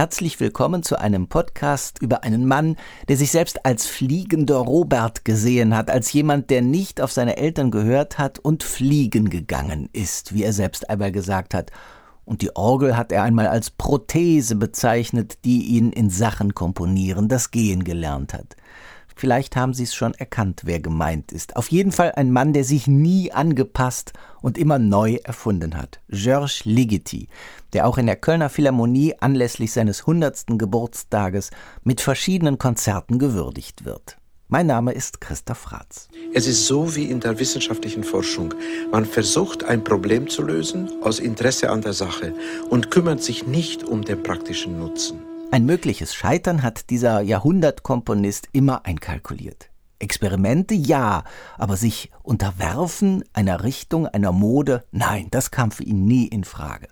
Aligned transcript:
Herzlich 0.00 0.40
willkommen 0.40 0.82
zu 0.82 0.98
einem 0.98 1.28
Podcast 1.28 2.00
über 2.00 2.24
einen 2.24 2.46
Mann, 2.46 2.76
der 3.10 3.18
sich 3.18 3.30
selbst 3.30 3.66
als 3.66 3.86
fliegender 3.86 4.56
Robert 4.56 5.26
gesehen 5.26 5.76
hat, 5.76 5.90
als 5.90 6.10
jemand, 6.14 6.48
der 6.48 6.62
nicht 6.62 7.02
auf 7.02 7.12
seine 7.12 7.36
Eltern 7.36 7.70
gehört 7.70 8.16
hat 8.16 8.38
und 8.38 8.62
fliegen 8.62 9.28
gegangen 9.28 9.90
ist, 9.92 10.32
wie 10.32 10.42
er 10.42 10.54
selbst 10.54 10.88
einmal 10.88 11.12
gesagt 11.12 11.52
hat. 11.52 11.70
Und 12.24 12.40
die 12.40 12.56
Orgel 12.56 12.96
hat 12.96 13.12
er 13.12 13.24
einmal 13.24 13.48
als 13.48 13.70
Prothese 13.70 14.56
bezeichnet, 14.56 15.44
die 15.44 15.64
ihn 15.64 15.92
in 15.92 16.08
Sachen 16.08 16.54
komponieren, 16.54 17.28
das 17.28 17.50
Gehen 17.50 17.84
gelernt 17.84 18.32
hat. 18.32 18.56
Vielleicht 19.20 19.54
haben 19.54 19.74
Sie 19.74 19.82
es 19.82 19.94
schon 19.94 20.14
erkannt, 20.14 20.62
wer 20.64 20.80
gemeint 20.80 21.30
ist. 21.30 21.54
Auf 21.54 21.70
jeden 21.70 21.92
Fall 21.92 22.12
ein 22.12 22.32
Mann, 22.32 22.54
der 22.54 22.64
sich 22.64 22.86
nie 22.86 23.30
angepasst 23.30 24.14
und 24.40 24.56
immer 24.56 24.78
neu 24.78 25.18
erfunden 25.22 25.76
hat. 25.76 26.00
Georges 26.08 26.64
Ligeti, 26.64 27.28
der 27.74 27.86
auch 27.86 27.98
in 27.98 28.06
der 28.06 28.16
Kölner 28.16 28.48
Philharmonie 28.48 29.14
anlässlich 29.20 29.72
seines 29.72 30.00
100. 30.00 30.56
Geburtstages 30.56 31.50
mit 31.84 32.00
verschiedenen 32.00 32.56
Konzerten 32.56 33.18
gewürdigt 33.18 33.84
wird. 33.84 34.16
Mein 34.48 34.66
Name 34.66 34.92
ist 34.92 35.20
Christoph 35.20 35.70
Ratz. 35.70 36.08
Es 36.32 36.46
ist 36.46 36.66
so 36.66 36.96
wie 36.96 37.04
in 37.04 37.20
der 37.20 37.38
wissenschaftlichen 37.38 38.04
Forschung. 38.04 38.54
Man 38.90 39.04
versucht 39.04 39.64
ein 39.64 39.84
Problem 39.84 40.30
zu 40.30 40.40
lösen 40.40 40.88
aus 41.02 41.18
Interesse 41.18 41.68
an 41.68 41.82
der 41.82 41.92
Sache 41.92 42.32
und 42.70 42.90
kümmert 42.90 43.22
sich 43.22 43.46
nicht 43.46 43.84
um 43.84 44.02
den 44.02 44.22
praktischen 44.22 44.78
Nutzen. 44.78 45.29
Ein 45.52 45.66
mögliches 45.66 46.14
Scheitern 46.14 46.62
hat 46.62 46.90
dieser 46.90 47.22
Jahrhundertkomponist 47.22 48.48
immer 48.52 48.86
einkalkuliert. 48.86 49.68
Experimente 49.98 50.74
ja, 50.74 51.24
aber 51.58 51.76
sich 51.76 52.12
unterwerfen 52.22 53.24
einer 53.32 53.64
Richtung, 53.64 54.06
einer 54.06 54.30
Mode, 54.30 54.84
nein, 54.92 55.26
das 55.32 55.50
kam 55.50 55.72
für 55.72 55.82
ihn 55.82 56.04
nie 56.04 56.28
in 56.28 56.44
Frage. 56.44 56.86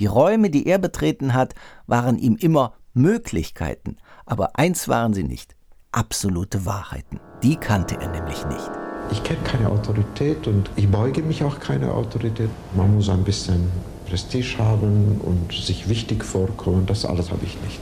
Die 0.00 0.06
Räume, 0.06 0.50
die 0.50 0.66
er 0.66 0.78
betreten 0.78 1.32
hat, 1.32 1.54
waren 1.86 2.18
ihm 2.18 2.34
immer 2.34 2.74
Möglichkeiten, 2.92 3.98
aber 4.26 4.58
eins 4.58 4.88
waren 4.88 5.14
sie 5.14 5.22
nicht, 5.22 5.54
absolute 5.92 6.66
Wahrheiten. 6.66 7.20
Die 7.44 7.54
kannte 7.54 8.00
er 8.00 8.08
nämlich 8.08 8.44
nicht. 8.46 8.70
Ich 9.12 9.22
kenne 9.22 9.42
keine 9.44 9.68
Autorität 9.68 10.48
und 10.48 10.70
ich 10.74 10.88
beuge 10.88 11.22
mich 11.22 11.44
auch 11.44 11.60
keiner 11.60 11.94
Autorität. 11.94 12.50
Man 12.74 12.96
muss 12.96 13.08
ein 13.08 13.22
bisschen 13.22 13.70
Prestige 14.12 14.58
haben 14.58 15.22
und 15.22 15.54
sich 15.54 15.88
wichtig 15.88 16.22
vorkommen, 16.22 16.84
das 16.84 17.06
alles 17.06 17.30
habe 17.30 17.46
ich 17.46 17.56
nicht. 17.62 17.80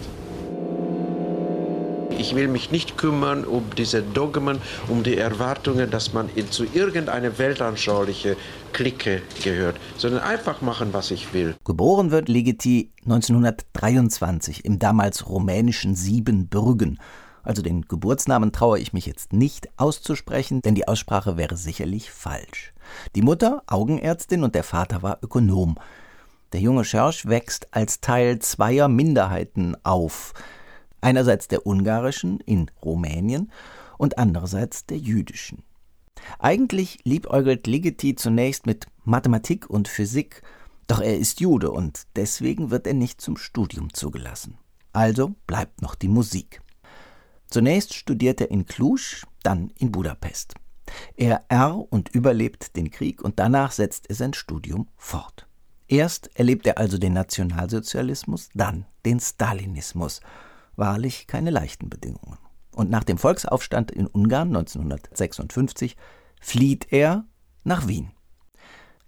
Ich 2.20 2.36
will 2.36 2.46
mich 2.46 2.70
nicht 2.70 2.96
kümmern 2.96 3.44
um 3.44 3.64
diese 3.76 4.00
Dogmen, 4.00 4.58
um 4.86 5.02
die 5.02 5.16
Erwartungen, 5.16 5.90
dass 5.90 6.12
man 6.12 6.28
in, 6.36 6.48
zu 6.48 6.64
irgendeiner 6.72 7.36
weltanschauliche 7.38 8.36
Clique 8.72 9.22
gehört, 9.42 9.80
sondern 9.96 10.22
einfach 10.22 10.60
machen, 10.60 10.90
was 10.92 11.10
ich 11.10 11.34
will. 11.34 11.56
Geboren 11.64 12.12
wird 12.12 12.28
Ligeti 12.28 12.92
1923 13.06 14.64
im 14.64 14.78
damals 14.78 15.28
rumänischen 15.28 15.96
Siebenbürgen. 15.96 17.00
Also 17.42 17.60
den 17.60 17.82
Geburtsnamen 17.82 18.52
traue 18.52 18.78
ich 18.78 18.92
mich 18.92 19.06
jetzt 19.06 19.32
nicht 19.32 19.68
auszusprechen, 19.78 20.62
denn 20.62 20.76
die 20.76 20.86
Aussprache 20.86 21.36
wäre 21.36 21.56
sicherlich 21.56 22.12
falsch. 22.12 22.72
Die 23.16 23.22
Mutter 23.22 23.64
Augenärztin 23.66 24.44
und 24.44 24.54
der 24.54 24.62
Vater 24.62 25.02
war 25.02 25.18
Ökonom. 25.22 25.74
Der 26.52 26.60
junge 26.60 26.84
Schersch 26.84 27.26
wächst 27.26 27.68
als 27.70 28.00
Teil 28.00 28.40
zweier 28.40 28.88
Minderheiten 28.88 29.76
auf. 29.84 30.34
Einerseits 31.00 31.48
der 31.48 31.66
ungarischen 31.66 32.40
in 32.40 32.70
Rumänien 32.82 33.52
und 33.98 34.18
andererseits 34.18 34.86
der 34.86 34.98
jüdischen. 34.98 35.62
Eigentlich 36.38 36.98
liebäugelt 37.04 37.66
Ligeti 37.66 38.14
zunächst 38.14 38.66
mit 38.66 38.86
Mathematik 39.04 39.70
und 39.70 39.88
Physik, 39.88 40.42
doch 40.86 41.00
er 41.00 41.16
ist 41.16 41.40
Jude 41.40 41.70
und 41.70 42.06
deswegen 42.16 42.70
wird 42.70 42.86
er 42.86 42.94
nicht 42.94 43.20
zum 43.20 43.36
Studium 43.36 43.94
zugelassen. 43.94 44.58
Also 44.92 45.34
bleibt 45.46 45.82
noch 45.82 45.94
die 45.94 46.08
Musik. 46.08 46.60
Zunächst 47.48 47.94
studiert 47.94 48.40
er 48.40 48.50
in 48.50 48.66
Cluj, 48.66 49.22
dann 49.42 49.72
in 49.78 49.92
Budapest. 49.92 50.54
Er 51.16 51.44
R 51.48 51.84
und 51.90 52.08
überlebt 52.08 52.76
den 52.76 52.90
Krieg 52.90 53.22
und 53.22 53.38
danach 53.38 53.70
setzt 53.72 54.08
er 54.08 54.16
sein 54.16 54.34
Studium 54.34 54.88
fort. 54.96 55.46
Erst 55.90 56.30
erlebt 56.38 56.68
er 56.68 56.78
also 56.78 56.98
den 56.98 57.14
Nationalsozialismus, 57.14 58.48
dann 58.54 58.86
den 59.04 59.18
Stalinismus. 59.18 60.20
Wahrlich 60.76 61.26
keine 61.26 61.50
leichten 61.50 61.90
Bedingungen. 61.90 62.38
Und 62.76 62.90
nach 62.90 63.02
dem 63.02 63.18
Volksaufstand 63.18 63.90
in 63.90 64.06
Ungarn 64.06 64.48
1956 64.56 65.96
flieht 66.40 66.92
er 66.92 67.24
nach 67.64 67.88
Wien. 67.88 68.12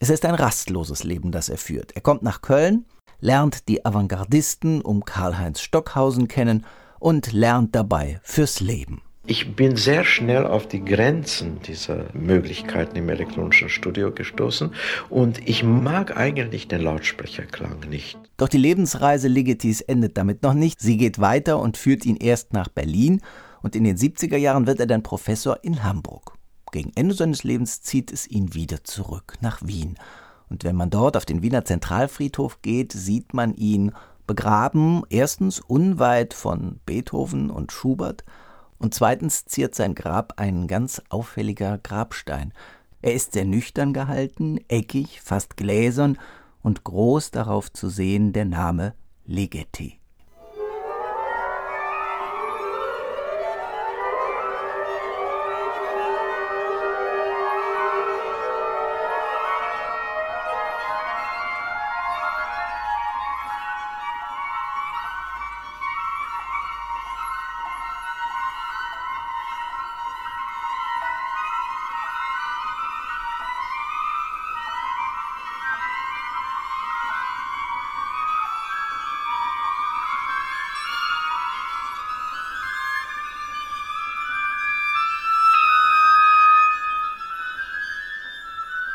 Es 0.01 0.11
ist 0.11 0.25
ein 0.25 0.35
rastloses 0.35 1.05
Leben, 1.05 1.31
das 1.31 1.49
er 1.49 1.57
führt. 1.57 1.93
Er 1.93 2.01
kommt 2.01 2.25
nach 2.25 2.43
Köln, 2.43 2.85
lernt 3.21 3.69
die 3.69 3.87
Avantgardisten 3.87 4.83
um 4.83 5.05
Karl-Heinz 5.05 5.61
Stockhausen 5.61 6.27
kennen 6.27 6.67
und 6.99 7.31
lernt 7.33 7.77
dabei 7.77 8.19
fürs 8.25 8.59
Leben. 8.59 9.03
Ich 9.25 9.55
bin 9.55 9.77
sehr 9.77 10.03
schnell 10.03 10.45
auf 10.45 10.67
die 10.67 10.85
Grenzen 10.85 11.61
dieser 11.63 12.07
Möglichkeiten 12.13 12.97
im 12.97 13.09
elektronischen 13.09 13.69
Studio 13.69 14.11
gestoßen 14.11 14.75
und 15.11 15.49
ich 15.49 15.63
mag 15.63 16.17
eigentlich 16.17 16.67
den 16.67 16.83
Lautsprecherklang 16.83 17.89
nicht. 17.89 18.19
Doch 18.37 18.49
die 18.49 18.59
Lebensreise 18.59 19.29
Ligetis 19.29 19.81
endet 19.81 20.17
damit 20.19 20.43
noch 20.43 20.55
nicht. 20.55 20.81
Sie 20.81 20.97
geht 20.97 21.21
weiter 21.21 21.61
und 21.61 21.77
führt 21.77 22.05
ihn 22.05 22.17
erst 22.17 22.53
nach 22.53 22.67
Berlin 22.67 23.21
und 23.63 23.77
in 23.77 23.85
den 23.85 23.97
70er 23.97 24.37
Jahren 24.37 24.67
wird 24.67 24.81
er 24.81 24.89
dann 24.89 25.05
Professor 25.05 25.57
in 25.63 25.85
Hamburg. 25.85 26.33
Gegen 26.73 26.91
Ende 26.97 27.15
seines 27.15 27.45
Lebens 27.45 27.81
zieht 27.81 28.11
es 28.11 28.27
ihn 28.27 28.55
wieder 28.55 28.83
zurück 28.83 29.35
nach 29.41 29.61
Wien. 29.63 29.99
Und 30.51 30.65
wenn 30.65 30.75
man 30.75 30.91
dort 30.91 31.17
auf 31.17 31.27
den 31.27 31.43
Wiener 31.43 31.65
Zentralfriedhof 31.65 32.61
geht, 32.61 32.91
sieht 32.91 33.35
man 33.35 33.55
ihn 33.55 33.93
begraben, 34.27 35.05
erstens 35.11 35.61
unweit 35.61 36.35
von 36.35 36.81
Beethoven 36.87 37.51
und 37.51 37.71
Schubert, 37.71 38.25
und 38.83 38.95
zweitens 38.95 39.45
ziert 39.45 39.75
sein 39.75 39.95
Grab 39.95 40.35
ein 40.37 40.67
ganz 40.67 41.01
auffälliger 41.09 41.79
Grabstein. 41.79 42.53
Er 43.01 43.15
ist 43.15 43.33
sehr 43.33 43.45
nüchtern 43.45 43.93
gehalten, 43.93 44.59
eckig, 44.69 45.21
fast 45.23 45.57
gläsern 45.57 46.19
und 46.63 46.85
groß 46.85 47.31
darauf 47.31 47.73
zu 47.73 47.89
sehen 47.89 48.33
der 48.33 48.45
Name 48.45 48.95
Ligeti. 49.25 50.02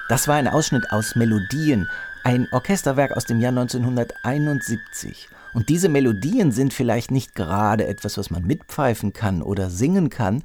Das 0.10 0.30
war 0.30 0.36
ein 0.36 0.48
Ausschnitt 0.48 0.90
aus 0.92 1.18
Melodien, 1.18 1.90
ein 2.24 2.48
Orchesterwerk 2.52 3.12
aus 3.12 3.26
dem 3.26 3.42
Jahr 3.42 3.50
1971. 3.50 5.28
Und 5.54 5.68
diese 5.68 5.90
Melodien 5.90 6.54
sind 6.54 6.74
vielleicht 6.74 7.12
nicht 7.12 7.36
gerade 7.36 7.86
etwas, 7.88 8.18
was 8.18 8.30
man 8.30 8.48
mitpfeifen 8.48 9.12
kann 9.12 9.42
oder 9.42 9.70
singen 9.70 10.10
kann, 10.10 10.44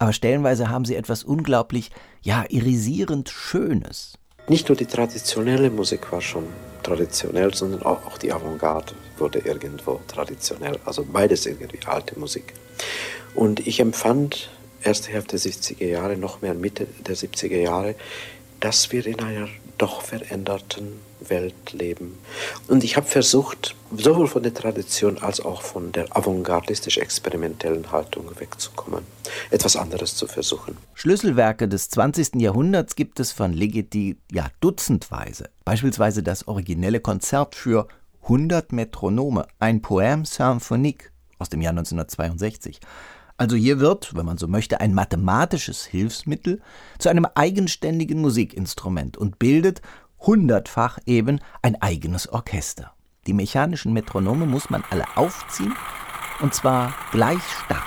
aber 0.00 0.12
stellenweise 0.12 0.70
haben 0.70 0.84
sie 0.84 0.96
etwas 0.96 1.22
unglaublich, 1.22 1.92
ja, 2.22 2.46
irisierend 2.48 3.28
Schönes. 3.28 4.14
Nicht 4.48 4.68
nur 4.68 4.76
die 4.76 4.86
traditionelle 4.86 5.70
Musik 5.70 6.10
war 6.10 6.20
schon 6.20 6.44
traditionell, 6.82 7.54
sondern 7.54 7.82
auch, 7.82 8.18
die 8.18 8.32
Avantgarde 8.32 8.94
wurde 9.18 9.38
irgendwo 9.38 10.00
traditionell. 10.08 10.80
Also 10.84 11.04
beides 11.04 11.46
irgendwie 11.46 11.78
alte 11.86 12.18
Musik. 12.18 12.54
Und 13.36 13.66
ich 13.66 13.78
empfand 13.78 14.50
erste 14.82 15.10
Hälfte 15.10 15.36
der 15.36 15.52
70er 15.52 15.86
Jahre, 15.86 16.16
noch 16.16 16.42
mehr 16.42 16.54
Mitte 16.54 16.86
der 17.06 17.16
70er 17.16 17.56
Jahre, 17.56 17.94
dass 18.60 18.92
wir 18.92 19.06
in 19.06 19.20
einer 19.20 19.48
doch 19.78 20.02
veränderten 20.02 21.00
Welt 21.20 21.72
leben. 21.72 22.18
Und 22.68 22.84
ich 22.84 22.96
habe 22.96 23.06
versucht, 23.06 23.74
sowohl 23.96 24.26
von 24.26 24.42
der 24.42 24.54
Tradition 24.54 25.18
als 25.18 25.40
auch 25.40 25.62
von 25.62 25.92
der 25.92 26.16
avantgardistisch-experimentellen 26.16 27.90
Haltung 27.92 28.30
wegzukommen, 28.38 29.04
etwas 29.50 29.76
anderes 29.76 30.14
zu 30.16 30.26
versuchen. 30.26 30.76
Schlüsselwerke 30.94 31.68
des 31.68 31.90
20. 31.90 32.36
Jahrhunderts 32.36 32.96
gibt 32.96 33.20
es 33.20 33.32
von 33.32 33.52
Ligeti 33.52 34.16
ja 34.32 34.48
dutzendweise. 34.60 35.50
Beispielsweise 35.64 36.22
das 36.22 36.48
originelle 36.48 37.00
Konzert 37.00 37.54
für 37.54 37.86
100 38.22 38.72
Metronome, 38.72 39.46
ein 39.58 39.82
Poème 39.82 40.26
symphonique 40.26 41.12
aus 41.38 41.48
dem 41.48 41.60
Jahr 41.60 41.72
1962. 41.72 42.80
Also 43.38 43.54
hier 43.56 43.80
wird, 43.80 44.16
wenn 44.16 44.24
man 44.24 44.38
so 44.38 44.48
möchte, 44.48 44.80
ein 44.80 44.94
mathematisches 44.94 45.84
Hilfsmittel 45.84 46.62
zu 46.98 47.10
einem 47.10 47.26
eigenständigen 47.34 48.20
Musikinstrument 48.20 49.18
und 49.18 49.38
bildet 49.38 49.82
hundertfach 50.20 50.98
eben 51.04 51.40
ein 51.60 51.80
eigenes 51.82 52.28
Orchester. 52.28 52.92
Die 53.26 53.34
mechanischen 53.34 53.92
Metronome 53.92 54.46
muss 54.46 54.70
man 54.70 54.84
alle 54.88 55.04
aufziehen 55.16 55.74
und 56.40 56.54
zwar 56.54 56.94
gleich 57.12 57.42
stark. 57.64 57.82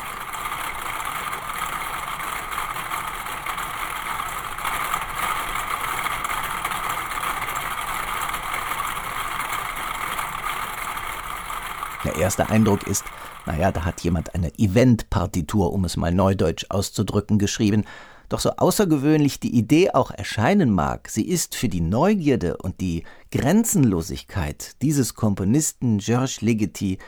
Der 12.05 12.15
erste 12.15 12.49
Eindruck 12.49 12.83
ist, 12.83 13.03
naja, 13.45 13.71
da 13.71 13.85
hat 13.85 14.01
jemand 14.01 14.35
eine 14.35 14.57
Event-Partitur, 14.57 15.73
um 15.73 15.85
es 15.85 15.97
mal 15.97 16.13
neudeutsch 16.13 16.65
auszudrücken, 16.69 17.39
geschrieben. 17.39 17.85
Doch 18.29 18.39
so 18.39 18.51
außergewöhnlich 18.51 19.39
die 19.39 19.55
Idee 19.55 19.91
auch 19.91 20.11
erscheinen 20.11 20.71
mag, 20.71 21.09
sie 21.09 21.27
ist 21.27 21.55
für 21.55 21.67
die 21.67 21.81
Neugierde 21.81 22.57
und 22.57 22.79
die 22.79 23.03
Grenzenlosigkeit 23.31 24.75
dieses 24.83 25.15
Komponisten 25.15 25.97
Georges 25.97 26.41
Ligeti 26.41 26.99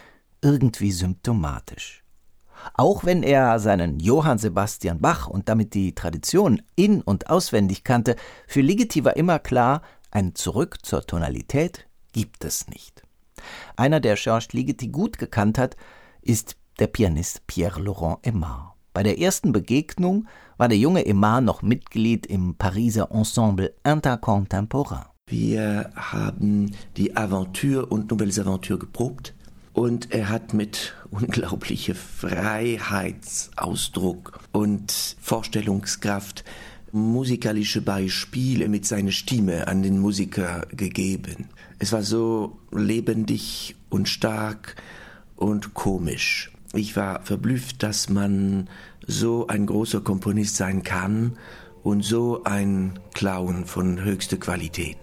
irgendwie 0.41 0.91
symptomatisch. 0.91 2.03
Auch 2.73 3.03
wenn 3.03 3.23
er 3.23 3.59
seinen 3.59 3.99
Johann 3.99 4.37
Sebastian 4.37 4.99
Bach 4.99 5.27
und 5.27 5.49
damit 5.49 5.73
die 5.73 5.93
Tradition 5.93 6.61
in- 6.75 7.01
und 7.01 7.29
auswendig 7.29 7.83
kannte, 7.83 8.15
für 8.47 8.61
Ligeti 8.61 9.03
war 9.05 9.15
immer 9.15 9.39
klar, 9.39 9.81
ein 10.09 10.35
Zurück 10.35 10.79
zur 10.83 11.05
Tonalität 11.05 11.87
gibt 12.13 12.43
es 12.43 12.67
nicht. 12.67 13.03
Einer, 13.75 13.99
der 13.99 14.15
Georges 14.15 14.53
Ligeti 14.53 14.89
gut 14.89 15.17
gekannt 15.17 15.57
hat, 15.57 15.75
ist 16.21 16.56
der 16.79 16.88
Pianist 16.88 17.45
Pierre-Laurent 17.47 18.25
Aimard. 18.25 18.73
Bei 18.94 19.03
der 19.03 19.19
ersten 19.19 19.51
Begegnung 19.51 20.27
war 20.57 20.68
der 20.68 20.77
junge 20.77 21.06
Aimard 21.06 21.44
noch 21.44 21.62
Mitglied 21.62 22.25
im 22.25 22.56
Pariser 22.56 23.12
Ensemble 23.12 23.73
Intercontemporain. 23.83 25.06
Wir 25.27 25.91
haben 25.95 26.71
die 26.97 27.15
Aventure 27.15 27.85
und 27.85 28.09
Nouvelles 28.12 28.39
Aventures 28.39 28.81
geprobt 28.81 29.33
und 29.73 30.12
er 30.12 30.29
hat 30.29 30.53
mit 30.53 30.94
unglaublicher 31.12 31.95
Freiheitsausdruck 31.95 34.41
und 34.51 35.15
Vorstellungskraft 35.21 36.44
musikalische 36.91 37.81
Beispiele 37.81 38.67
mit 38.67 38.85
seiner 38.85 39.12
Stimme 39.12 39.67
an 39.67 39.81
den 39.81 39.97
Musiker 40.00 40.67
gegeben. 40.71 41.47
Es 41.79 41.94
war 41.94 42.03
so 42.03 42.59
lebendig 42.71 43.75
und 43.89 44.09
stark 44.09 44.75
und 45.41 45.73
komisch. 45.73 46.51
Ich 46.73 46.95
war 46.95 47.21
verblüfft, 47.23 47.83
dass 47.83 48.09
man 48.09 48.69
so 49.05 49.47
ein 49.47 49.65
großer 49.65 50.01
Komponist 50.01 50.55
sein 50.55 50.83
kann 50.83 51.38
und 51.83 52.05
so 52.05 52.43
ein 52.43 52.99
Clown 53.13 53.65
von 53.65 54.03
höchster 54.03 54.38
Qualität. 54.38 54.97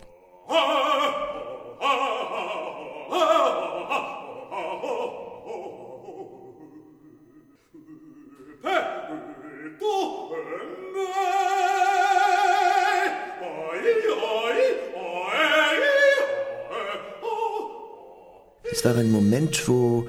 Es 18.71 18.85
war 18.85 18.95
ein 18.95 19.11
Moment, 19.11 19.67
wo 19.67 20.07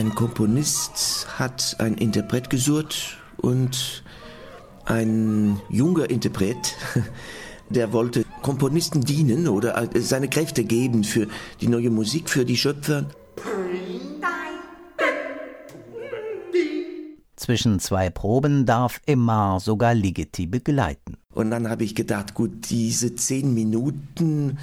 ein 0.00 0.14
Komponist 0.14 1.26
hat 1.38 1.76
ein 1.78 1.92
Interpret 1.92 2.48
gesucht 2.48 3.18
und 3.36 4.02
ein 4.86 5.60
junger 5.68 6.08
Interpret, 6.08 6.74
der 7.68 7.92
wollte 7.92 8.24
Komponisten 8.40 9.02
dienen 9.02 9.46
oder 9.46 9.90
seine 9.96 10.28
Kräfte 10.28 10.64
geben 10.64 11.04
für 11.04 11.28
die 11.60 11.68
neue 11.68 11.90
Musik, 11.90 12.30
für 12.30 12.46
die 12.46 12.56
Schöpfer. 12.56 13.10
Zwischen 17.36 17.78
zwei 17.78 18.08
Proben 18.08 18.64
darf 18.64 19.02
Emma 19.04 19.60
sogar 19.60 19.94
Ligeti 19.94 20.46
begleiten. 20.46 21.18
Und 21.34 21.50
dann 21.50 21.68
habe 21.68 21.84
ich 21.84 21.94
gedacht, 21.94 22.32
gut, 22.32 22.70
diese 22.70 23.16
zehn 23.16 23.52
Minuten 23.52 24.56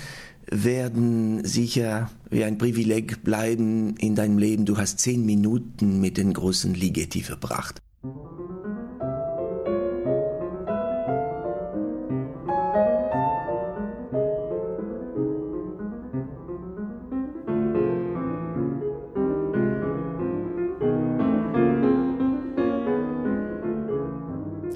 werden 0.50 1.44
sicher 1.46 2.10
wie 2.30 2.44
ein 2.44 2.58
Privileg 2.58 3.24
bleiben 3.24 3.96
in 3.98 4.16
deinem 4.16 4.38
Leben. 4.38 4.66
Du 4.66 4.78
hast 4.78 5.00
zehn 5.00 5.26
Minuten 5.26 6.00
mit 6.00 6.18
den 6.18 6.34
großen 6.34 6.74
Ligeti 6.74 7.22
verbracht. 7.22 7.82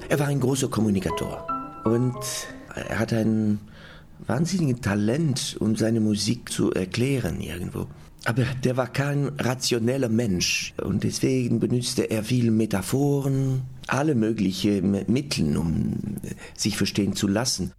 Er 0.08 0.18
war 0.18 0.26
ein 0.26 0.40
großer 0.40 0.68
Kommunikator 0.68 1.46
und 1.84 2.14
er 2.74 2.98
hat 2.98 3.14
ein 3.14 3.60
wahnsinnigen 4.26 4.80
Talent, 4.80 5.56
um 5.60 5.76
seine 5.76 6.00
Musik 6.00 6.50
zu 6.50 6.72
erklären 6.72 7.40
irgendwo. 7.40 7.86
Aber 8.24 8.44
der 8.62 8.76
war 8.76 8.86
kein 8.86 9.30
rationeller 9.38 10.08
Mensch 10.08 10.74
und 10.80 11.02
deswegen 11.02 11.58
benutzte 11.58 12.08
er 12.08 12.22
viele 12.22 12.52
Metaphoren, 12.52 13.62
alle 13.88 14.14
möglichen 14.14 14.92
Mittel, 15.08 15.56
um 15.56 16.18
sich 16.56 16.76
verstehen 16.76 17.16
zu 17.16 17.26
lassen. 17.26 17.72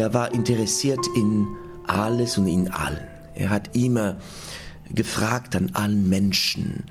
Er 0.00 0.14
war 0.14 0.32
interessiert 0.32 1.06
in 1.14 1.46
alles 1.86 2.38
und 2.38 2.46
in 2.46 2.70
allen. 2.70 3.06
Er 3.34 3.50
hat 3.50 3.76
immer 3.76 4.16
gefragt 4.88 5.54
an 5.54 5.72
allen 5.74 6.08
Menschen, 6.08 6.84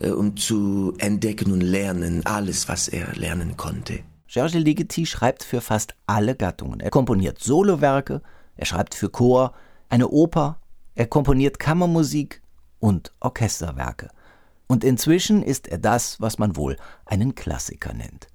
äh, 0.00 0.08
um 0.08 0.34
zu 0.38 0.94
entdecken 0.96 1.52
und 1.52 1.60
lernen 1.60 2.24
alles, 2.24 2.66
was 2.66 2.88
er 2.88 3.14
lernen 3.16 3.58
konnte. 3.58 4.00
Georges 4.28 4.54
Ligeti 4.54 5.04
schreibt 5.04 5.44
für 5.44 5.60
fast 5.60 5.94
alle 6.06 6.34
Gattungen. 6.36 6.80
Er 6.80 6.88
komponiert 6.88 7.38
Solowerke, 7.38 8.22
er 8.56 8.64
schreibt 8.64 8.94
für 8.94 9.10
Chor, 9.10 9.52
eine 9.90 10.08
Oper, 10.08 10.58
er 10.94 11.06
komponiert 11.06 11.58
Kammermusik 11.58 12.40
und 12.80 13.12
Orchesterwerke. 13.20 14.08
Und 14.68 14.84
inzwischen 14.84 15.42
ist 15.42 15.68
er 15.68 15.76
das, 15.76 16.18
was 16.18 16.38
man 16.38 16.56
wohl 16.56 16.78
einen 17.04 17.34
Klassiker 17.34 17.92
nennt. 17.92 18.28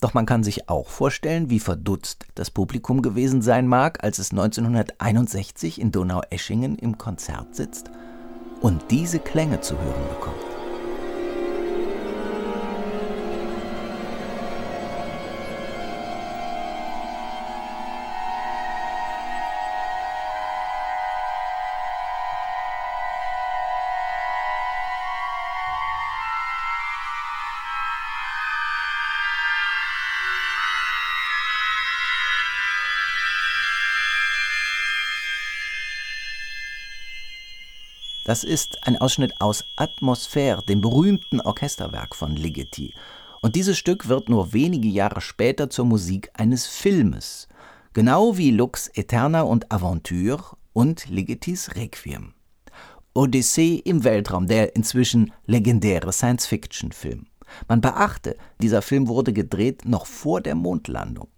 Doch 0.00 0.14
man 0.14 0.26
kann 0.26 0.44
sich 0.44 0.68
auch 0.68 0.88
vorstellen, 0.88 1.50
wie 1.50 1.60
verdutzt 1.60 2.26
das 2.34 2.50
Publikum 2.50 3.02
gewesen 3.02 3.42
sein 3.42 3.66
mag, 3.66 4.02
als 4.04 4.18
es 4.18 4.30
1961 4.30 5.80
in 5.80 5.92
Donaueschingen 5.92 6.76
im 6.76 6.98
Konzert 6.98 7.54
sitzt 7.54 7.90
und 8.60 8.82
diese 8.90 9.18
Klänge 9.18 9.60
zu 9.60 9.78
hören 9.78 10.08
bekommt. 10.10 10.55
Das 38.26 38.42
ist 38.42 38.84
ein 38.84 38.96
Ausschnitt 38.96 39.40
aus 39.40 39.62
Atmosphäre, 39.76 40.60
dem 40.64 40.80
berühmten 40.80 41.40
Orchesterwerk 41.40 42.16
von 42.16 42.34
Ligeti. 42.34 42.92
Und 43.40 43.54
dieses 43.54 43.78
Stück 43.78 44.08
wird 44.08 44.28
nur 44.28 44.52
wenige 44.52 44.88
Jahre 44.88 45.20
später 45.20 45.70
zur 45.70 45.84
Musik 45.84 46.30
eines 46.34 46.66
Filmes, 46.66 47.46
genau 47.92 48.36
wie 48.36 48.50
Lux 48.50 48.88
Eterna 48.88 49.42
und 49.42 49.70
Aventure 49.70 50.42
und 50.72 51.08
Ligetis 51.08 51.76
Requiem. 51.76 52.34
Odyssee 53.14 53.76
im 53.84 54.02
Weltraum, 54.02 54.48
der 54.48 54.74
inzwischen 54.74 55.32
legendäre 55.44 56.12
Science-Fiction-Film. 56.12 57.26
Man 57.68 57.80
beachte, 57.80 58.36
dieser 58.60 58.82
Film 58.82 59.06
wurde 59.06 59.32
gedreht 59.32 59.84
noch 59.84 60.06
vor 60.06 60.40
der 60.40 60.56
Mondlandung. 60.56 61.28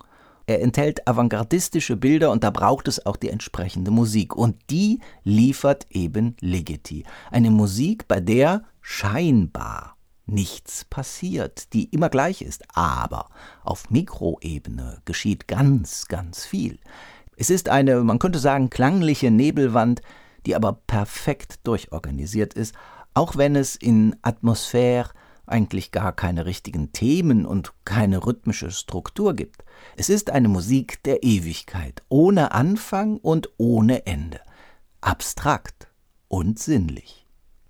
Er 0.48 0.62
enthält 0.62 1.06
avantgardistische 1.06 1.94
Bilder 1.96 2.30
und 2.30 2.42
da 2.42 2.48
braucht 2.48 2.88
es 2.88 3.04
auch 3.04 3.16
die 3.16 3.28
entsprechende 3.28 3.90
Musik. 3.90 4.34
Und 4.34 4.56
die 4.70 5.00
liefert 5.22 5.86
eben 5.90 6.36
Ligeti. 6.40 7.04
Eine 7.30 7.50
Musik, 7.50 8.08
bei 8.08 8.18
der 8.18 8.64
scheinbar 8.80 9.98
nichts 10.24 10.86
passiert, 10.86 11.74
die 11.74 11.84
immer 11.90 12.08
gleich 12.08 12.40
ist. 12.40 12.64
Aber 12.74 13.28
auf 13.62 13.90
Mikroebene 13.90 15.02
geschieht 15.04 15.48
ganz, 15.48 16.08
ganz 16.08 16.46
viel. 16.46 16.78
Es 17.36 17.50
ist 17.50 17.68
eine, 17.68 18.02
man 18.02 18.18
könnte 18.18 18.38
sagen, 18.38 18.70
klangliche 18.70 19.30
Nebelwand, 19.30 20.00
die 20.46 20.56
aber 20.56 20.80
perfekt 20.86 21.60
durchorganisiert 21.64 22.54
ist, 22.54 22.74
auch 23.12 23.36
wenn 23.36 23.54
es 23.54 23.76
in 23.76 24.16
Atmosphäre 24.22 25.10
eigentlich 25.48 25.92
gar 25.92 26.12
keine 26.12 26.46
richtigen 26.46 26.92
Themen 26.92 27.46
und 27.46 27.72
keine 27.84 28.24
rhythmische 28.24 28.70
Struktur 28.70 29.34
gibt. 29.34 29.64
Es 29.96 30.08
ist 30.08 30.30
eine 30.30 30.48
Musik 30.48 31.02
der 31.04 31.22
Ewigkeit, 31.22 32.02
ohne 32.08 32.52
Anfang 32.52 33.16
und 33.18 33.50
ohne 33.56 34.06
Ende, 34.06 34.40
abstrakt 35.00 35.88
und 36.28 36.58
sinnlich. 36.58 37.26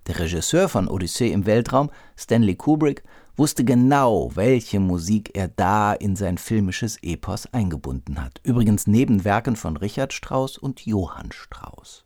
Der 0.07 0.19
Regisseur 0.19 0.69
von 0.69 0.89
Odyssee 0.89 1.33
im 1.33 1.45
Weltraum, 1.45 1.91
Stanley 2.17 2.57
Kubrick, 2.57 3.03
wusste 3.37 3.65
genau, 3.65 4.31
welche 4.35 4.81
Musik 4.81 5.31
er 5.35 5.49
da 5.49 5.93
in 5.93 6.17
sein 6.17 6.39
filmisches 6.39 6.99
Epos 7.03 7.47
eingebunden 7.53 8.23
hat. 8.23 8.41
Übrigens 8.43 8.87
neben 8.87 9.25
Werken 9.25 9.55
von 9.55 9.77
Richard 9.77 10.13
Strauss 10.13 10.59
und 10.59 10.85
Johann 10.87 11.31
Strauss. 11.31 12.05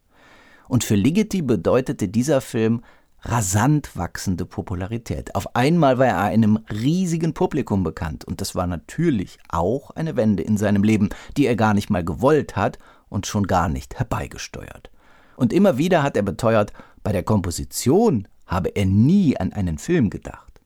Und 0.69 0.85
für 0.85 0.95
Ligeti 0.95 1.43
bedeutete 1.43 2.09
dieser 2.09 2.41
Film 2.41 2.83
rasant 3.23 3.97
wachsende 3.97 4.45
Popularität. 4.45 5.35
Auf 5.35 5.55
einmal 5.55 5.99
war 5.99 6.07
er 6.07 6.19
einem 6.21 6.59
riesigen 6.71 7.35
Publikum 7.35 7.83
bekannt 7.85 8.25
und 8.25 8.41
das 8.41 8.55
war 8.55 8.67
natürlich 8.67 9.39
auch 9.49 9.91
eine 9.91 10.17
Wende 10.17 10.43
in 10.43 10.57
seinem 10.57 10.83
Leben, 10.83 11.11
die 11.37 11.47
er 11.47 11.57
gar 11.57 11.75
nicht 11.75 11.91
mal 11.91 12.05
gewollt 12.05 12.57
hat 12.57 12.79
und 13.09 13.27
schon 13.27 13.47
gar 13.47 13.69
nicht 13.69 13.99
herbeigesteuert. 13.99 14.91
Und 15.37 15.53
immer 15.53 15.79
wieder 15.79 16.03
hat 16.03 16.17
er 16.17 16.23
beteuert, 16.23 16.73
bei 17.03 17.13
der 17.13 17.23
Komposition 17.23 18.29
habe 18.47 18.71
er 18.71 18.87
nie 18.87 19.37
an 19.37 19.53
einen 19.53 19.79
Film 19.79 20.11
gedacht. 20.11 20.61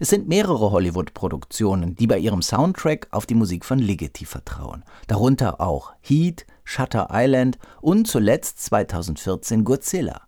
Es 0.00 0.10
sind 0.10 0.28
mehrere 0.28 0.70
Hollywood-Produktionen, 0.70 1.94
die 1.96 2.06
bei 2.06 2.18
ihrem 2.18 2.42
Soundtrack 2.42 3.08
auf 3.10 3.26
die 3.26 3.34
Musik 3.34 3.64
von 3.64 3.78
Ligeti 3.78 4.24
vertrauen. 4.24 4.84
Darunter 5.06 5.60
auch 5.60 5.92
Heat, 6.00 6.46
Shutter 6.64 7.08
Island 7.12 7.58
und 7.80 8.06
zuletzt 8.06 8.62
2014 8.64 9.64
Godzilla. 9.64 10.27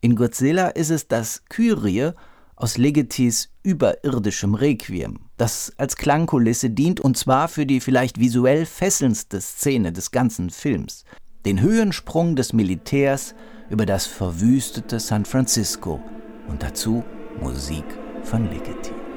In 0.00 0.16
Godzilla 0.16 0.68
ist 0.68 0.90
es 0.90 1.08
das 1.08 1.42
Kyrie 1.48 2.12
aus 2.56 2.76
Legetis 2.76 3.50
überirdischem 3.62 4.54
Requiem, 4.54 5.18
das 5.36 5.72
als 5.78 5.96
Klangkulisse 5.96 6.70
dient 6.70 7.00
und 7.00 7.16
zwar 7.16 7.48
für 7.48 7.66
die 7.66 7.80
vielleicht 7.80 8.20
visuell 8.20 8.66
fesselndste 8.66 9.40
Szene 9.40 9.92
des 9.92 10.10
ganzen 10.10 10.50
Films, 10.50 11.04
den 11.46 11.60
Höhensprung 11.60 12.36
des 12.36 12.52
Militärs 12.52 13.34
über 13.70 13.86
das 13.86 14.06
verwüstete 14.06 15.00
San 15.00 15.24
Francisco 15.24 16.00
und 16.48 16.62
dazu 16.62 17.02
Musik 17.40 17.84
von 18.24 18.50
Ligeti. 18.50 19.09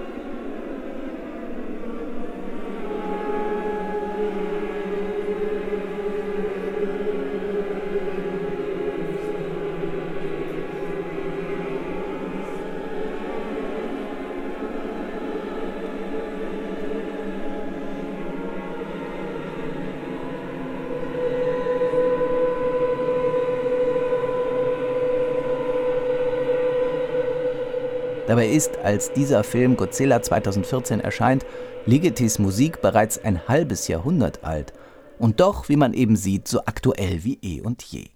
Dabei 28.33 28.49
ist, 28.49 28.79
als 28.79 29.13
dieser 29.13 29.43
Film 29.43 29.77
Godzilla 29.77 30.19
2014 30.19 30.99
erscheint, 30.99 31.45
Ligetis 31.85 32.39
Musik 32.39 32.81
bereits 32.81 33.23
ein 33.23 33.47
halbes 33.47 33.87
Jahrhundert 33.87 34.43
alt 34.43 34.73
und 35.19 35.39
doch, 35.39 35.69
wie 35.69 35.75
man 35.75 35.93
eben 35.93 36.15
sieht, 36.15 36.47
so 36.47 36.61
aktuell 36.65 37.23
wie 37.23 37.37
eh 37.43 37.61
und 37.61 37.83
je. 37.83 38.07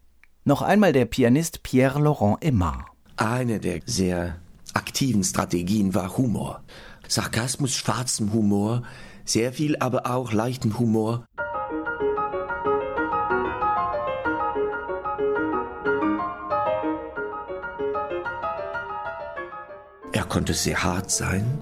Noch 0.43 0.63
einmal 0.63 0.91
der 0.91 1.05
Pianist 1.05 1.62
Pierre-Laurent 1.62 2.43
Aimard. 2.43 2.88
Eine 3.17 3.59
der 3.59 3.81
sehr 3.86 4.38
aktiven 4.74 5.24
Strategien 5.24 5.93
war 5.93 6.17
Humor. 6.17 6.63
Sarkasmus, 7.07 7.75
schwarzem 7.75 8.33
Humor, 8.33 8.81
sehr 9.24 9.53
viel 9.53 9.77
aber 9.77 10.09
auch 10.09 10.33
leichten 10.33 10.79
Humor. 10.79 11.25
Konnte 20.27 20.53
sehr 20.53 20.84
hart 20.84 21.12
sein, 21.12 21.62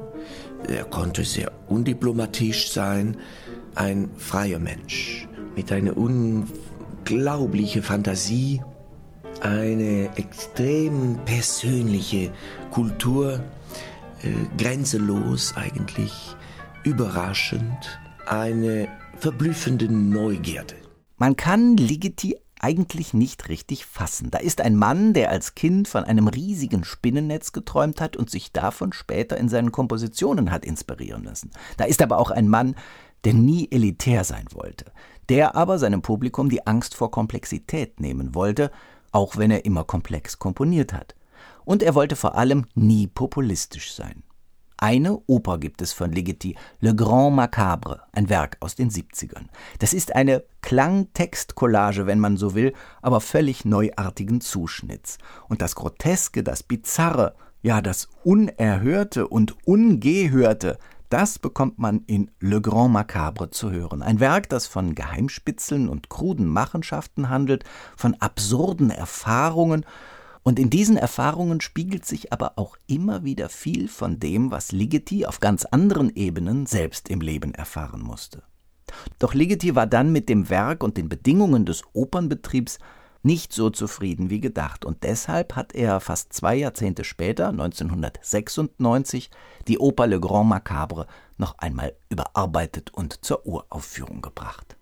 er 0.67 0.85
konnte 0.85 1.23
sehr 1.23 1.51
undiplomatisch 1.67 2.71
sein, 2.71 3.17
ein 3.75 4.09
freier 4.17 4.59
Mensch 4.59 5.27
mit 5.55 5.71
einer 5.71 5.95
unglaublichen 5.95 7.83
Fantasie, 7.83 8.61
eine 9.41 10.09
extrem 10.17 11.19
persönliche 11.25 12.31
Kultur, 12.71 13.41
äh, 14.23 14.31
grenzenlos 14.57 15.53
eigentlich, 15.55 16.35
überraschend, 16.83 17.99
eine 18.25 18.87
verblüffende 19.17 19.91
Neugierde. 19.91 20.75
Man 21.17 21.35
kann 21.35 21.77
Ligeti 21.77 22.35
eigentlich 22.65 23.13
nicht 23.13 23.47
richtig 23.47 23.85
fassen. 23.85 24.31
Da 24.31 24.39
ist 24.39 24.59
ein 24.59 24.75
Mann, 24.75 25.13
der 25.13 25.29
als 25.29 25.53
Kind 25.53 25.87
von 25.87 26.03
einem 26.03 26.27
riesigen 26.27 26.83
Spinnennetz 26.83 27.51
geträumt 27.51 28.01
hat 28.01 28.17
und 28.17 28.31
sich 28.31 28.53
davon 28.53 28.91
später 28.91 29.37
in 29.37 29.49
seinen 29.49 29.71
Kompositionen 29.71 30.49
hat 30.49 30.65
inspirieren 30.65 31.23
lassen. 31.23 31.51
Da 31.77 31.83
ist 31.83 32.01
aber 32.01 32.17
auch 32.17 32.31
ein 32.31 32.49
Mann, 32.49 32.75
der 33.23 33.35
nie 33.35 33.67
elitär 33.69 34.23
sein 34.23 34.45
wollte, 34.51 34.85
der 35.29 35.55
aber 35.55 35.77
seinem 35.77 36.01
Publikum 36.01 36.49
die 36.49 36.65
Angst 36.65 36.95
vor 36.95 37.11
Komplexität 37.11 37.99
nehmen 37.99 38.33
wollte, 38.33 38.71
auch 39.11 39.37
wenn 39.37 39.51
er 39.51 39.65
immer 39.65 39.83
komplex 39.83 40.39
komponiert 40.39 40.91
hat. 40.91 41.13
Und 41.65 41.83
er 41.83 41.93
wollte 41.93 42.15
vor 42.15 42.33
allem 42.33 42.65
nie 42.73 43.05
populistisch 43.05 43.93
sein. 43.93 44.23
Eine 44.77 45.17
Oper 45.27 45.57
gibt 45.57 45.81
es 45.81 45.93
von 45.93 46.11
Ligeti, 46.11 46.55
Le 46.81 46.93
Grand 46.95 47.35
Macabre, 47.35 48.01
ein 48.11 48.29
Werk 48.29 48.57
aus 48.59 48.75
den 48.75 48.89
70ern. 48.89 49.45
Das 49.79 49.93
ist 49.93 50.15
eine 50.15 50.43
Klang-Text-Collage, 50.61 52.07
wenn 52.07 52.19
man 52.19 52.35
so 52.35 52.55
will, 52.55 52.73
aber 53.01 53.21
völlig 53.21 53.63
neuartigen 53.63 54.41
Zuschnitts. 54.41 55.17
Und 55.47 55.61
das 55.61 55.75
Groteske, 55.75 56.43
das 56.43 56.63
Bizarre, 56.63 57.35
ja, 57.61 57.81
das 57.81 58.09
Unerhörte 58.23 59.27
und 59.27 59.55
Ungehörte, 59.65 60.77
das 61.09 61.39
bekommt 61.39 61.79
man 61.79 62.01
in 62.07 62.31
Le 62.39 62.61
Grand 62.61 62.91
Macabre 62.91 63.49
zu 63.51 63.71
hören. 63.71 64.01
Ein 64.01 64.19
Werk, 64.19 64.49
das 64.49 64.67
von 64.67 64.95
Geheimspitzeln 64.95 65.87
und 65.87 66.09
kruden 66.09 66.47
Machenschaften 66.47 67.29
handelt, 67.29 67.63
von 67.95 68.15
absurden 68.15 68.89
Erfahrungen 68.89 69.85
und 70.45 70.59
in 70.59 70.69
diesen 70.69 70.95
Erfahrungen 70.95 71.59
spiegelt 71.59 72.05
sich 72.05 72.31
aber 72.31 72.53
auch 72.57 72.77
immer 72.85 73.23
wieder 73.23 73.49
viel 73.49 73.87
von 73.87 74.19
dem, 74.19 74.51
was 74.51 74.71
Ligeti 74.71 75.25
auf 75.25 75.39
ganz 75.39 75.65
anderen 75.65 76.15
Ebenen 76.15 76.67
selbst 76.67 77.09
im 77.09 77.19
Leben 77.19 77.55
erfahren 77.55 78.01
musste. 78.01 78.43
Doch 79.17 79.33
Ligeti 79.33 79.73
war 79.73 79.87
dann 79.87 80.11
mit 80.11 80.29
dem 80.29 80.47
Werk 80.51 80.83
und 80.83 80.97
den 80.97 81.09
Bedingungen 81.09 81.65
des 81.65 81.81
Opernbetriebs 81.93 82.77
nicht 83.23 83.53
so 83.53 83.71
zufrieden 83.71 84.29
wie 84.29 84.39
gedacht 84.39 84.85
und 84.85 85.01
deshalb 85.01 85.55
hat 85.55 85.73
er 85.73 85.99
fast 85.99 86.31
zwei 86.31 86.55
Jahrzehnte 86.55 87.03
später, 87.03 87.49
1996, 87.49 89.31
die 89.67 89.79
Oper 89.79 90.05
Le 90.05 90.19
Grand 90.19 90.47
Macabre 90.47 91.07
noch 91.37 91.57
einmal 91.57 91.95
überarbeitet 92.09 92.93
und 92.93 93.25
zur 93.25 93.47
Uraufführung 93.47 94.21
gebracht. 94.21 94.77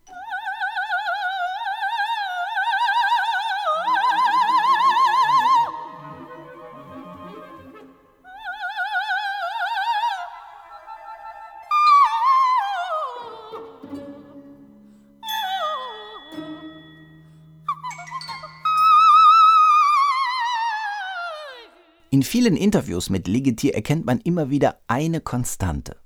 In 22.24 22.30
vielen 22.30 22.56
Interviews 22.56 23.10
mit 23.10 23.28
Ligeti 23.28 23.72
erkennt 23.72 24.06
man 24.06 24.22
immer 24.22 24.50
wieder 24.50 24.78
eine 24.88 25.20
Konstante, 25.20 25.98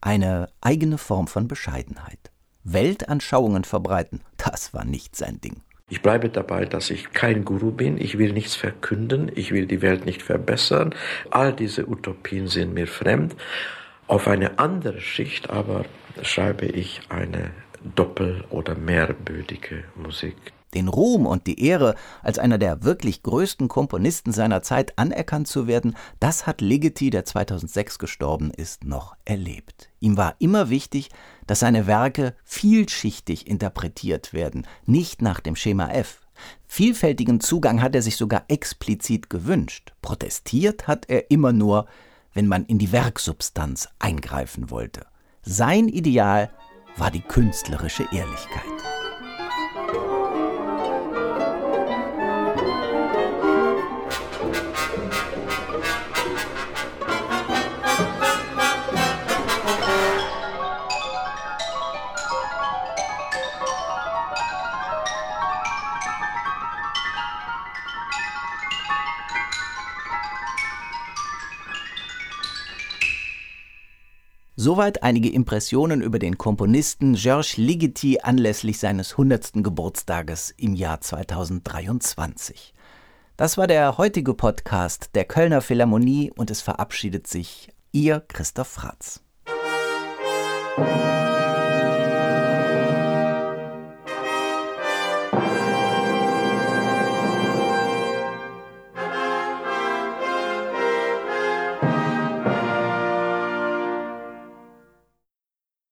eine 0.00 0.48
eigene 0.60 0.98
Form 0.98 1.26
von 1.26 1.48
Bescheidenheit. 1.48 2.30
Weltanschauungen 2.62 3.64
verbreiten, 3.64 4.20
das 4.36 4.72
war 4.72 4.84
nicht 4.84 5.16
sein 5.16 5.40
Ding. 5.40 5.62
Ich 5.90 6.00
bleibe 6.00 6.28
dabei, 6.28 6.64
dass 6.64 6.90
ich 6.90 7.10
kein 7.10 7.44
Guru 7.44 7.72
bin. 7.72 7.98
Ich 7.98 8.18
will 8.18 8.32
nichts 8.32 8.54
verkünden. 8.54 9.32
Ich 9.34 9.50
will 9.50 9.66
die 9.66 9.82
Welt 9.82 10.06
nicht 10.06 10.22
verbessern. 10.22 10.94
All 11.30 11.52
diese 11.52 11.88
Utopien 11.88 12.46
sind 12.46 12.72
mir 12.72 12.86
fremd. 12.86 13.34
Auf 14.06 14.28
eine 14.28 14.60
andere 14.60 15.00
Schicht 15.00 15.50
aber 15.50 15.86
schreibe 16.22 16.66
ich 16.66 17.00
eine 17.08 17.50
doppel- 17.96 18.44
oder 18.48 18.76
mehrbödige 18.76 19.82
Musik. 19.96 20.36
Den 20.74 20.88
Ruhm 20.88 21.26
und 21.26 21.46
die 21.46 21.60
Ehre, 21.60 21.94
als 22.22 22.38
einer 22.38 22.58
der 22.58 22.82
wirklich 22.82 23.22
größten 23.22 23.68
Komponisten 23.68 24.32
seiner 24.32 24.62
Zeit 24.62 24.98
anerkannt 24.98 25.48
zu 25.48 25.66
werden, 25.66 25.96
das 26.20 26.46
hat 26.46 26.60
Ligeti, 26.60 27.10
der 27.10 27.24
2006 27.24 27.98
gestorben 27.98 28.50
ist, 28.50 28.84
noch 28.84 29.16
erlebt. 29.24 29.90
Ihm 30.00 30.16
war 30.16 30.34
immer 30.38 30.70
wichtig, 30.70 31.10
dass 31.46 31.60
seine 31.60 31.86
Werke 31.86 32.34
vielschichtig 32.44 33.46
interpretiert 33.46 34.32
werden, 34.32 34.66
nicht 34.86 35.22
nach 35.22 35.40
dem 35.40 35.56
Schema 35.56 35.90
F. 35.90 36.20
Vielfältigen 36.66 37.40
Zugang 37.40 37.80
hat 37.80 37.94
er 37.94 38.02
sich 38.02 38.16
sogar 38.16 38.44
explizit 38.48 39.30
gewünscht. 39.30 39.92
Protestiert 40.02 40.88
hat 40.88 41.08
er 41.08 41.30
immer 41.30 41.52
nur, 41.52 41.86
wenn 42.32 42.48
man 42.48 42.64
in 42.66 42.78
die 42.78 42.92
Werksubstanz 42.92 43.88
eingreifen 43.98 44.70
wollte. 44.70 45.06
Sein 45.42 45.88
Ideal 45.88 46.50
war 46.96 47.10
die 47.10 47.20
künstlerische 47.20 48.08
Ehrlichkeit. 48.12 48.73
Soweit 74.64 75.02
einige 75.02 75.28
Impressionen 75.28 76.00
über 76.00 76.18
den 76.18 76.38
Komponisten 76.38 77.16
Georges 77.16 77.58
Ligeti 77.58 78.20
anlässlich 78.22 78.78
seines 78.78 79.10
100. 79.10 79.62
Geburtstages 79.62 80.54
im 80.56 80.74
Jahr 80.74 81.02
2023. 81.02 82.72
Das 83.36 83.58
war 83.58 83.66
der 83.66 83.98
heutige 83.98 84.32
Podcast 84.32 85.10
der 85.16 85.26
Kölner 85.26 85.60
Philharmonie 85.60 86.32
und 86.34 86.50
es 86.50 86.62
verabschiedet 86.62 87.26
sich 87.26 87.68
Ihr 87.92 88.24
Christoph 88.26 88.68
Fratz. 88.68 89.20